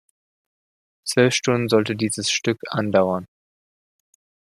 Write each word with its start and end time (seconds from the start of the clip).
Zwölf 1.05 1.35
Stunden 1.35 1.69
sollte 1.69 1.95
dieses 1.95 2.31
„Stück“ 2.31 2.57
andauern. 2.69 3.27